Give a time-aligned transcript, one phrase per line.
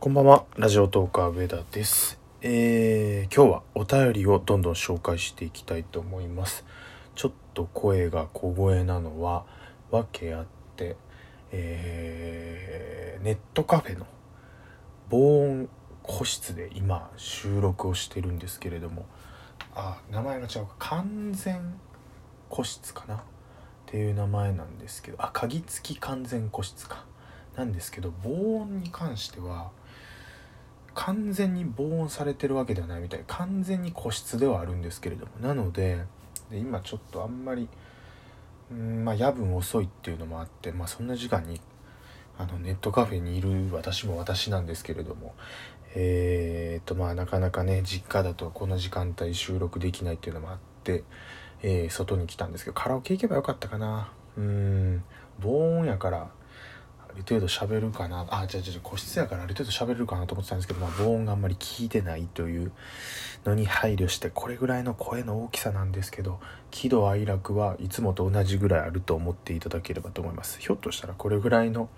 [0.00, 2.20] こんばんは、ラジオトーカー上田です。
[2.40, 6.64] えー、今日はお便りをどんどん紹介していきたいと思います。
[7.16, 9.44] ちょっと声が小声なのは
[9.90, 10.94] 訳あって、
[11.50, 14.06] えー、ネットカフェの
[15.10, 15.68] 防音
[16.04, 19.04] 個室で今収録をしてるんですけれども、
[19.74, 21.74] あ、名前が違うか、完全
[22.48, 23.16] 個室かな？
[23.16, 23.18] っ
[23.86, 27.04] ていう名前なんですけど、あ、鍵付き完全個室か。
[27.56, 29.72] なんですけど防音に関しては
[30.98, 35.32] 完全に防音されてるわけではないみたい完全に個室ではあるんですけれども。
[35.40, 36.04] なので
[36.50, 37.68] で今ちょっとあんまり
[38.72, 41.60] うんまあ夜分遅いっていうのもあってまあそんな時間に
[42.36, 45.36] あのネットカフェにいる私も私なんですけれども
[45.94, 51.04] えー、っとまあなかなかね実家だとこの時間帯収録できないっていうのもあって、
[51.62, 54.10] えー外に来たんですけどカラオケ行けばよかったかな。
[54.36, 55.04] うん。
[55.40, 56.30] 防音やから
[57.18, 58.26] る程度喋るかな。
[58.30, 62.72] あじゃあじゃ個室やからある程度喋れるかなと思ってたんですけど、まあ、防音があんまり効いてないという
[63.44, 70.60] のに配慮してこれぐらいの声の大きさなんですけど喜怒哀楽はいつもと同じぐらいあると思っていただければと思います。
[70.60, 71.88] ひょっとしたらこれぐらいの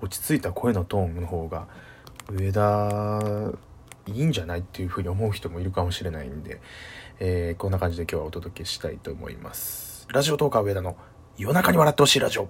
[0.00, 1.66] 落ち着いた声のトーンの方が
[2.30, 3.52] 上田
[4.06, 6.60] いいんじゃないっていうふうに思う人もいるかもしれないんで、
[7.20, 10.06] えーこんな感じで今日はお届けしたいと思います。
[10.12, 10.96] ラジオトーカー上田の
[11.36, 12.48] 夜中に笑ってほしいラジオ。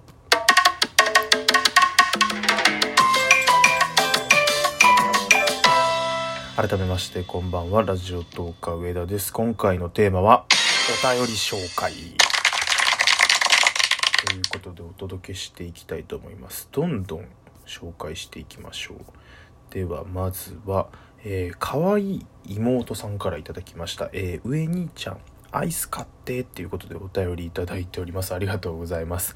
[6.61, 7.83] 改めましてこんばんは。
[7.83, 9.31] ラジオトーカー上田です。
[9.31, 10.43] 今回のテーマは
[11.05, 11.93] お便り紹介。
[14.27, 16.67] ということでお届けしていきたいと思います。
[16.73, 17.25] どんどん
[17.65, 18.97] 紹介していきましょう。
[19.73, 20.89] ではまずは、
[21.23, 25.19] えー、かわいい妹さんからいただきました、えー、上兄ちゃん
[25.53, 28.33] アイス買ってっていうことでお便りいただいております。
[28.33, 29.33] ありがとうございます。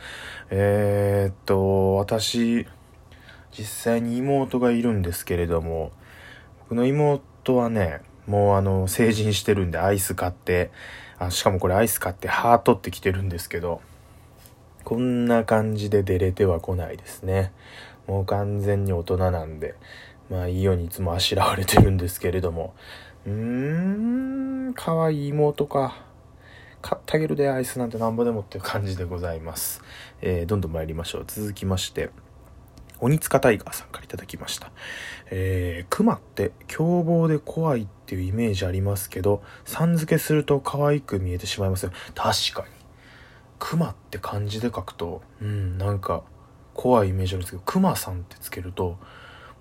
[0.49, 2.67] えー、っと私
[3.57, 5.93] 実際に妹がいるんですけれども
[6.73, 10.71] 僕の妹はねもうあの成人してるんでアイス買って
[11.19, 13.79] あしかもこれアイス買ってハートってきてるんですけど
[14.83, 17.53] こんな感じで出れては来ないですね。
[18.07, 19.75] もう完全に大人なんで
[20.31, 22.73] まあいいようにいつもあしらわれてるんですけれども。
[23.27, 26.03] うーん可愛い妹か。
[26.81, 29.81] 買ってあげるでアイスなんてなんぼでもっていう感じでございます、
[30.21, 31.25] えーどんどん参りましょう。
[31.27, 32.09] 続きまして。
[33.03, 34.71] 鬼塚タイガーさんからいただきました。
[35.29, 41.91] えー、クマって凶暴で怖いっていうイメージありますけど、さん付けすると可愛く見えてしまいますよ。
[42.15, 42.73] 確かに。
[43.59, 46.23] クマって漢字で書くと、うん、なんか
[46.73, 48.97] 怖いイメージあるんですけど、クマさんってつけると、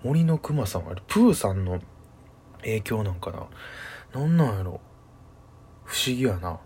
[0.05, 1.81] 森のクマさん、あれ、プーさんの
[2.61, 4.21] 影響なんかな。
[4.21, 4.81] なんなんやろ。
[5.85, 6.61] 不思議やな。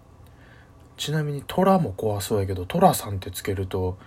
[0.98, 3.98] ちなみに虎も怖そうやけど、虎さんってつけると、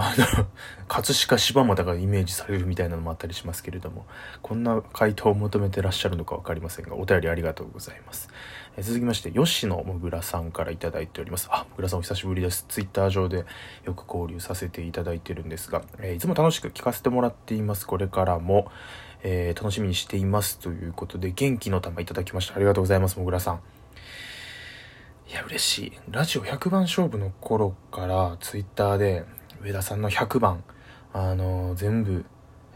[0.00, 0.46] あの、
[0.88, 4.06] 葛飾柴又がイメージされるみたいなのもあったりしますけれども、
[4.42, 8.28] こんな回答を求めてらっしゃるのか分かりませんが、お便りありがとうございます。
[8.76, 11.48] え続きまして、吉野もぐらさんからいただいております。
[11.50, 12.64] あ、もぐらさんお久しぶりです。
[12.68, 13.44] ツイッター上で
[13.84, 17.86] よく交流させていただいてるんですが、えーいつも楽しく聞かせてもらっています。
[17.86, 18.70] これからも、
[19.22, 20.58] えー楽しみにしています。
[20.58, 22.56] ということで、元気の玉いただきました。
[22.56, 23.60] ありがとうございます、もぐらさん。
[25.32, 25.92] いや、嬉しい。
[26.10, 29.24] ラジオ100番勝負の頃から、ツイッターで、
[29.62, 30.64] 上田さんの100番、
[31.12, 32.24] あの全部、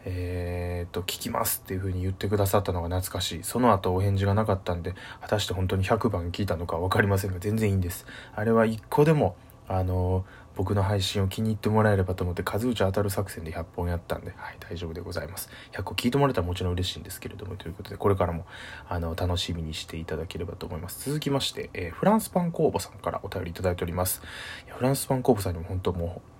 [0.05, 3.43] えーっと、聞きますっていう風に言ってくださったのが懐かしい。
[3.43, 8.07] その後お返事がなかったんで、果たして本当に100番聞いたのか分かりませんが、全然いいんです。
[8.37, 9.35] あれは1個でも、
[9.69, 15.51] あの僕の配信を気に入ってもらえればと思って、数打ち当たる作戦で100本やったんで、はい、大丈夫でございます。
[15.73, 18.47] 100個聞いてもらえたらもちろん嬉しいんですけれども、ということで、これからも、
[18.89, 21.05] あの、楽しみにしていただければと思います。
[21.05, 24.23] 続きまして、えーフランスパン工房さんからお便りいただいております。
[24.69, 26.36] フランスパン工房さんにも本当もう、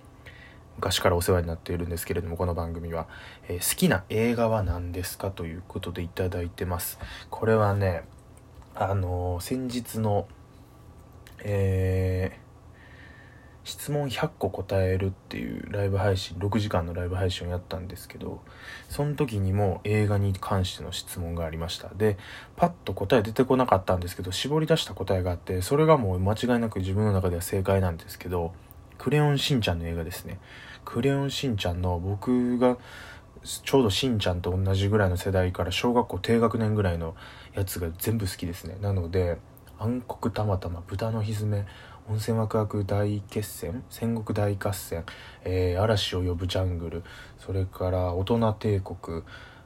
[0.77, 3.07] 昔からお世話になっているんですけれどもこの番組は、
[3.49, 6.99] えー好きな映画は何ですかということでいただいてます。
[7.31, 8.05] これはね
[8.75, 10.29] あのー先日の
[11.41, 12.47] えー
[13.65, 18.41] 質問100個答えるっていうライブ配信6時間のライブ配信をやったんですけど
[18.89, 21.89] その時にも映画に関しての質問がありました。
[21.89, 22.17] で
[22.55, 28.53] パッと答え出てこなかったんですけど絞り出した答えがあってそれがもう間違いなく自分の中では正解なんですけど
[28.99, 30.39] クレヨンしんちゃんの映画ですね。
[30.85, 32.79] クレヨンしんちゃんの僕が
[33.43, 37.15] ちょうどしんちゃんと同じぐらいの世代から小学校低学年ぐらいの
[37.55, 38.77] やつが全部好きですね。
[38.81, 39.39] なので、
[39.79, 41.67] 暗黒たまたま、豚のひずめ、
[42.09, 45.05] 温泉ワクワク大決戦、戦国大合戦、
[45.45, 47.03] えー嵐を呼ぶジャングル、
[47.39, 49.23] それから大人帝国、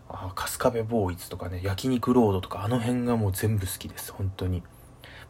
[0.09, 4.63] あ春日部ボーイズとかね、焼肉ロードとか、あの辺がもう全部好きです、本当に。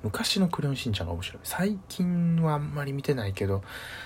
[0.03, 1.41] 昔のクレヨンしんちゃんが面白い。
[1.45, 3.63] 最近はあんまり見てないけど、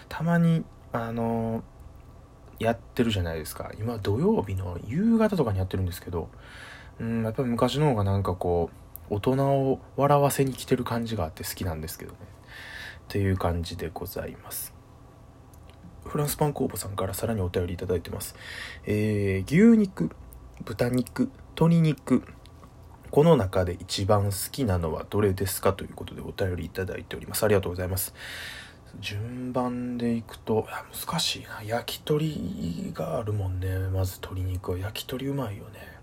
[0.08, 1.64] たまに、あの
[2.61, 3.73] やってるじゃないですか。
[3.79, 6.29] 今土曜日の夕方とかにやってるんですけど
[7.00, 8.70] うんやっぱり昔の方がなんかこ
[9.11, 12.19] う大人を笑わせに来てる感じがあって好きなんですけどね。
[12.20, 14.73] っていう感じでございます。
[16.05, 18.35] フランスパン工房さんからさらにお便りいただいてます。
[18.87, 20.11] えー、牛肉
[20.64, 22.25] 豚肉鶏肉
[23.15, 27.45] この中で一番好きなのはどれですかということでお便りいただいております。
[27.45, 28.13] ありがとうございます。
[28.99, 30.67] 順番でいくと
[31.07, 31.63] 難しいな。
[31.63, 33.69] 焼き鳥があるもんね。
[33.93, 34.79] まず鶏肉は。
[34.79, 35.97] 焼き鳥うまいよね。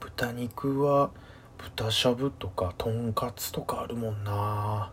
[0.00, 1.12] 豚肉は
[1.58, 4.90] 豚しゃぶとかとんかつとかあるもんな。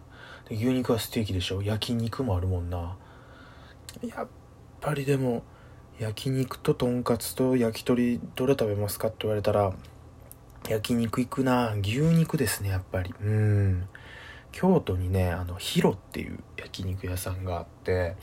[0.47, 1.63] で牛肉はステーキでしょ。
[1.63, 2.95] 焼肉もあるもんな。
[4.03, 4.27] やっ
[4.81, 5.41] ぱりでも
[5.97, 9.73] 焼肉ととんかつと焼き鳥どれ食べますかって言われたら
[10.67, 13.13] 焼肉行くな牛肉ですねやっぱり。
[13.21, 13.87] うん。
[14.53, 18.15] 京都にねあのヒロっていう焼肉屋さんがあって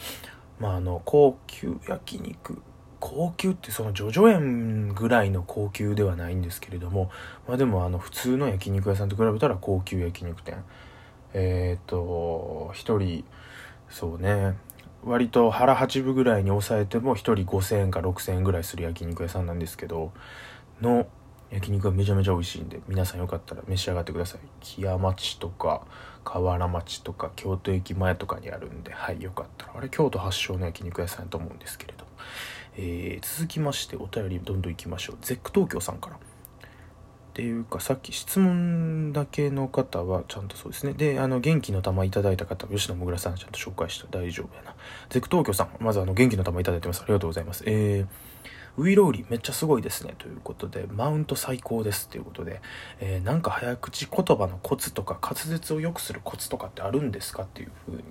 [0.59, 2.63] まああの高級焼肉
[3.01, 7.11] 高級ってその叙々苑ぐらいの高級ではないんですけれども
[7.49, 10.63] まあでもあの普通の焼肉屋さんと比べたら高級焼肉店。
[11.33, 13.25] えっ、と1人
[13.89, 14.57] そうね
[15.05, 20.13] 割と腹八分ぐらいに抑えても1人5000円か6000円ぐらいする焼肉屋さんなんですけど
[20.81, 21.07] の
[21.51, 24.41] 焼肉がめちゃめちゃ美味しいんで皆さんよかったら召し上がってください。
[24.61, 25.87] 木屋町とか
[26.25, 29.73] 河原町とか京都駅前とかにあるんではいよかったら。
[29.77, 32.05] あれ京都発祥の焼肉屋さんやと思うんですけれど。
[32.77, 35.17] えー、続きましてお便りどんどんいきましょう。
[35.23, 36.17] ゼック東京さんから。
[36.17, 36.19] っ
[37.33, 40.93] ていうかさっき質問だけの方はちゃんとそうですね。
[40.93, 44.07] であの元気の玉いただいた方吉野もぐらさんちゃんと紹介した。
[44.11, 44.75] 大丈夫やな。
[45.09, 47.03] ゼック東京さんまずあの元気の玉いただいてます。
[47.03, 47.65] ありがとうございます。
[47.67, 48.07] えー
[48.77, 50.15] ウイロウリめっちゃすごいですね。
[50.19, 52.61] ということでマウント最高ですということで、
[53.01, 58.03] えー、なんか早口言葉のコツとか滑舌を良くするコツとかってあるんですかっていうふうに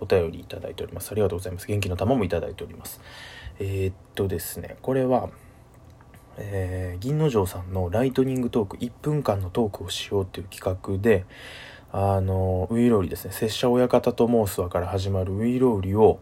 [0.00, 1.12] お便りいただいております。
[1.12, 1.66] ありがとうございます。
[1.66, 3.00] 元気の玉もいただいております。
[3.58, 5.30] えー、っとですねこれは
[6.42, 11.26] えー、銀之丞さんのライトニングトーク1分間のトークをしようっていう企画で
[11.92, 16.20] あのウイロウリですね拙者親方と申すわから始まるウイロウリを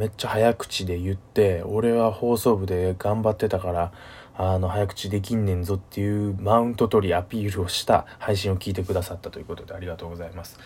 [0.00, 3.92] めっちゃ早口で言って俺は放送部で頑張ってたから
[4.34, 10.58] あの早口できんねんぞっていうマウント取りアピールをした配信を聞いてくださったということでありがとうございます。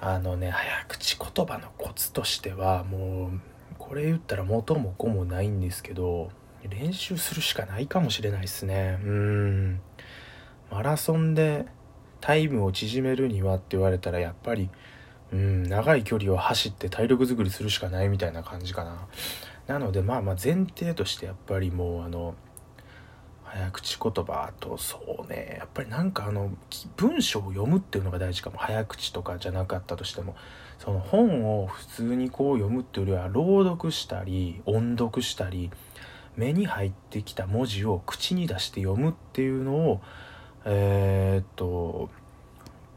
[0.00, 3.40] あのね早口言葉のコツとしてはもう
[3.78, 6.30] これ言ったら元も子もないんですけど
[6.68, 8.98] 練習するしかないかもしれないですね。
[9.00, 9.80] うん。
[10.72, 11.66] マラソンで
[12.20, 14.70] タイムを縮めるにはって言われたらやっぱり
[15.32, 19.06] うん長い距離を走って体力作りするしかないみたいな感じかな。
[19.66, 22.34] なのでまあまあ前提としてやっぱりもうあの
[23.44, 26.50] 早口言葉とそうねやっぱりなんかあの
[26.96, 28.58] 文章を読むっていうのが大事かも。
[28.58, 30.36] 早口とかじゃなかったとしても
[30.78, 35.70] その本を普通にこう読むっていうよりは朗読したり音読したり
[36.36, 40.00] 目に入ってきた文字を口に出して読むっていうのを
[40.64, 42.10] えー、っと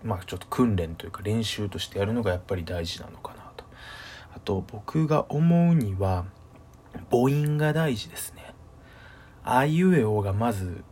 [0.03, 3.65] まあちょっと訓練というか練習としてやるのがやっぱり大事なのかなと。
[4.35, 6.25] あと僕が思うには
[7.09, 8.53] 母音が大事ですね。
[9.43, 10.83] あいうえおがまず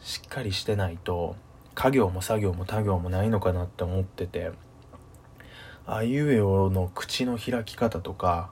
[0.00, 1.36] しっかりしてないと
[1.74, 4.52] 家業も作業も他行もないのかなって思ってて。
[5.86, 8.50] あいうえおの口の開き方とか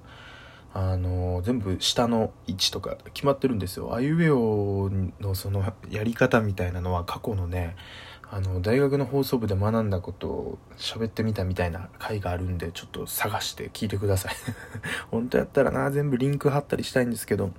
[0.72, 3.94] あの全部下の位置とか決まってるんですよ。
[3.94, 4.90] あいうえお
[5.20, 7.76] のそのやり方みたいなのは過去のね
[8.32, 14.34] あの大学の放送部で学んだことを喋ってみたみたいな回があるんでちょっと探して聞いてください。
[15.10, 17.50] 本当やったらな全部リンク貼ったりしたいんですけど。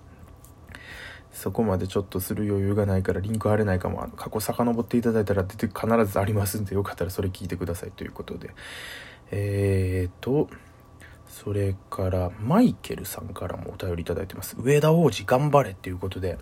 [1.34, 4.06] そこまでちょっとする余裕がないからリンク貼れないかも。
[4.18, 8.54] 過去遡っていただいたら出て必ずありますんでよかったらそれ聞いてくださいということで。
[9.32, 10.50] えーと
[11.28, 14.58] それからマイケルさんからもお便りいただいてます。
[14.60, 16.38] 上田王子頑張れっていうことで。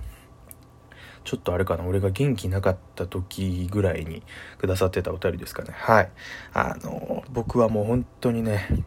[1.30, 4.24] ちょっとあれかな、俺が元気なかった時ぐらいに
[4.58, 5.76] くださってたお便りですかね。
[5.76, 6.12] はい。
[6.54, 8.84] あの、僕はもう本当にね、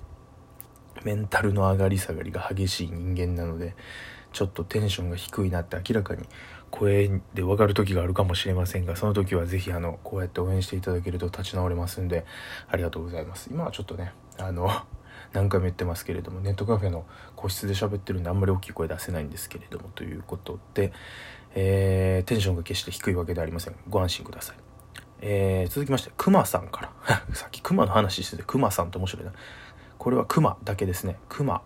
[1.05, 3.77] メンタルの上がり下がりが激しい人間なので、
[4.33, 6.25] ちょっとテンションが低いなって明らかに
[6.73, 12.27] 声で分かる時があるかもしれませんが、その時はぜひあの、こうやって応援していただけると立ち直れますんで、
[12.69, 13.51] ありがとうございます。
[13.53, 14.69] 今はちょっとね、あの、
[15.33, 17.05] 何回も言ってますけれどもネットカフェの
[17.37, 20.93] 個室で喋ってるんであんまり大きい声出せないんですけれどもということで、
[21.55, 23.75] えー、テンションが決して低いわけではありません。
[23.89, 24.57] ご安心ください、
[25.21, 27.25] えー、続きましてくまさんから。
[27.35, 29.33] さっきくまの話しててくまさんって面白いな。
[29.99, 31.19] これはくまだけですね。
[31.29, 31.63] くま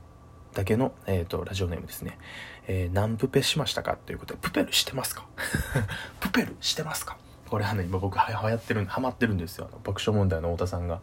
[0.54, 2.18] だけの、えーと、ラジオネームですね、
[2.66, 4.34] えー、何プペしましたかということ。
[4.34, 5.26] でプペルしてますか？
[6.20, 7.16] プペルしてますか？
[7.48, 9.68] これはね今僕は流行ってるハマってるんですよ。
[9.84, 11.00] 爆笑問題の太田さんが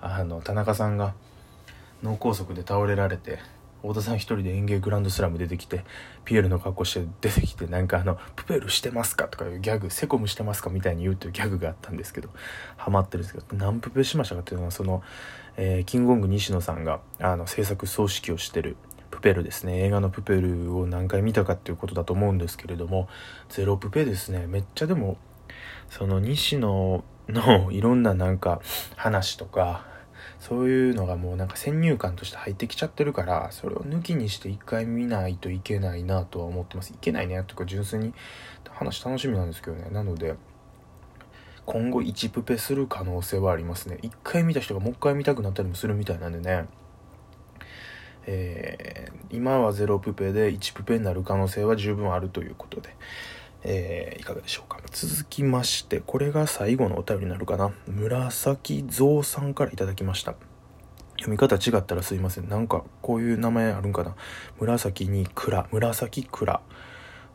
[0.00, 1.14] あの田中さんが
[2.02, 3.38] 脳梗塞で倒れられて
[3.84, 5.84] 太田さん一人で演芸グランドスラム出てきて
[6.24, 12.30] ピエールの格好して出てきてなんかあの「プペルしてますか?」とかいうギャグ「セコムしてますか?」みたいに言うというギャグがあったんですけど
[12.76, 15.02] ハマってるんですけど何プペしましたかっていうのはその、
[15.56, 18.76] えー、キングコング西野さんがあの制作総指揮をしてる
[19.10, 23.08] プペルですね映画のプペルを何回見たかっていうことだと思うんですけれども
[23.48, 25.18] ゼロプペですねめっちゃでも
[25.90, 28.60] その西野のいろんななんか
[28.96, 29.86] 話とか
[30.38, 36.92] そういうのがもうなんか先入観として入ってきちゃってるからそれを抜きにして一回見ないといけないなとは思ってます。
[36.92, 38.14] いけないねとか純粋に
[38.70, 39.88] 話楽しみなんですけどね。
[39.90, 40.34] なので
[41.66, 43.98] 今後1プペする可能性はありますね。
[44.02, 46.66] 一回見た人がもう一回見たくなったりもするみたいなんでね。
[48.26, 52.94] えー、今は0プペで1プペになる可能性は十分あるということで、
[53.64, 54.78] えー、いかがでしょうか。
[54.90, 57.72] 続きましてこれが最後のお便りになるかな。
[57.86, 60.34] 紫蔵さんから頂きました。
[61.16, 62.48] 読み方違ったらすいません。
[62.48, 64.14] なんかこういう名前あるんかな。
[64.60, 65.66] 紫に蔵。
[65.72, 66.60] 紫蔵。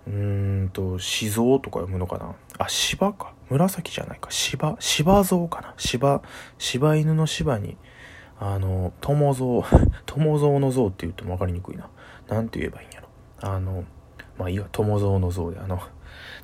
[0.08, 2.36] うーんと死蔵とか読むのかな。
[2.60, 3.34] あ芝か。
[3.50, 4.30] 紫じゃないか。
[4.30, 5.74] 芝芝蔵かな。
[5.78, 6.22] 芝
[6.60, 7.76] 柴犬の芝に
[8.40, 9.64] あの友蔵
[10.06, 11.90] 友蔵の像って言っても分かりにくいな。
[12.28, 13.08] 何て言えばいいんやろ。
[13.42, 13.84] あの
[14.38, 14.68] まあいいわ。
[14.72, 15.82] 友蔵の像であの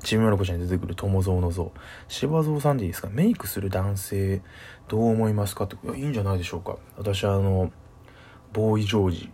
[0.06, 1.72] ちびまる子ちゃんに出てくる友蔵の像。
[2.06, 3.08] 芝蔵さんでいいですか？
[3.10, 4.40] メイクする男性
[4.86, 6.76] どう思いますかっていやいいんじゃないでしょうか。
[6.96, 7.72] 私はあの
[8.52, 9.30] ボーイジョージ。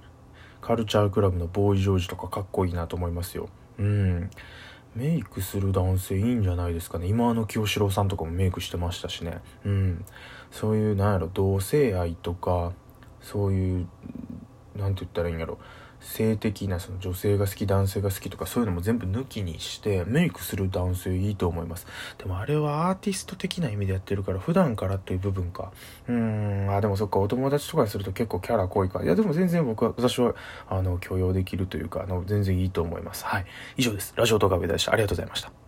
[0.62, 3.50] カルチャークラブのボーイジョージとかかっこいいなと思いますよ。
[3.78, 4.30] うん。
[4.94, 7.06] メイクする男性いいんじゃないですかね。
[7.06, 9.40] 今の清志郎さんとかもメイクしてましたしね。
[9.66, 10.04] うん。
[10.50, 12.72] そういうなんやろ同性愛とか
[13.20, 13.86] そういう
[14.82, 15.58] 何て言ったらいいんやろ。
[16.02, 21.86] 性的なその女性が好き男性が好きとかそういうのも全部抜きにしてメイクする男性いいと思います。
[22.18, 25.72] でもあれはアーティスト的な意味でやってるから普段からという部分か。
[26.08, 29.02] うーんあでもそっかお友達とかにすると結構キャラ濃いか。
[29.02, 30.34] いやでも全然僕は私は
[30.68, 33.24] あの許容できるというかあの全然いいと思います。
[33.24, 33.46] はい。
[33.76, 34.12] 以上です。
[34.16, 34.92] ラジオ動画上でした。
[34.92, 35.61] ありがとうございました。